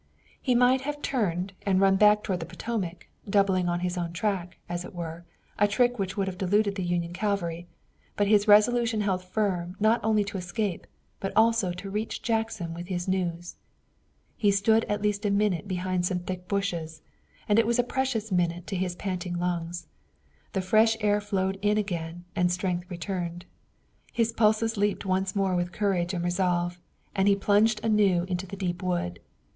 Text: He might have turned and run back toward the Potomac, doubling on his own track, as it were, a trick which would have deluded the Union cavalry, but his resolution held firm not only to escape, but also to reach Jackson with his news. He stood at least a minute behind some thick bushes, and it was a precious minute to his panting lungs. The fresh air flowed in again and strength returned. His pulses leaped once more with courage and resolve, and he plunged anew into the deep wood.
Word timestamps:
He 0.41 0.55
might 0.55 0.81
have 0.81 1.03
turned 1.03 1.53
and 1.61 1.79
run 1.79 1.95
back 1.95 2.23
toward 2.23 2.39
the 2.39 2.45
Potomac, 2.47 3.05
doubling 3.29 3.69
on 3.69 3.81
his 3.81 3.99
own 3.99 4.13
track, 4.13 4.57
as 4.67 4.83
it 4.83 4.95
were, 4.95 5.25
a 5.59 5.67
trick 5.67 5.99
which 5.99 6.17
would 6.17 6.25
have 6.25 6.39
deluded 6.39 6.73
the 6.73 6.83
Union 6.83 7.13
cavalry, 7.13 7.67
but 8.17 8.25
his 8.25 8.47
resolution 8.47 9.01
held 9.01 9.23
firm 9.23 9.75
not 9.79 9.99
only 10.03 10.23
to 10.23 10.39
escape, 10.39 10.87
but 11.19 11.31
also 11.35 11.71
to 11.73 11.91
reach 11.91 12.23
Jackson 12.23 12.73
with 12.73 12.87
his 12.87 13.07
news. 13.07 13.57
He 14.37 14.49
stood 14.49 14.85
at 14.85 15.03
least 15.03 15.23
a 15.23 15.29
minute 15.29 15.67
behind 15.67 16.03
some 16.07 16.21
thick 16.21 16.47
bushes, 16.47 17.03
and 17.47 17.59
it 17.59 17.67
was 17.67 17.77
a 17.77 17.83
precious 17.83 18.31
minute 18.31 18.65
to 18.65 18.75
his 18.75 18.95
panting 18.95 19.37
lungs. 19.37 19.85
The 20.53 20.61
fresh 20.61 20.97
air 20.99 21.21
flowed 21.21 21.59
in 21.61 21.77
again 21.77 22.25
and 22.35 22.51
strength 22.51 22.89
returned. 22.89 23.45
His 24.11 24.33
pulses 24.33 24.77
leaped 24.77 25.05
once 25.05 25.35
more 25.35 25.55
with 25.55 25.71
courage 25.71 26.11
and 26.15 26.23
resolve, 26.23 26.79
and 27.15 27.27
he 27.27 27.35
plunged 27.35 27.79
anew 27.85 28.23
into 28.23 28.47
the 28.47 28.57
deep 28.57 28.81
wood. 28.81 29.19